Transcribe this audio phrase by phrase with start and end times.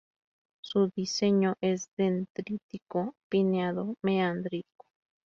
[0.63, 4.87] Su diseño es dendrítico_pineado_meándrico.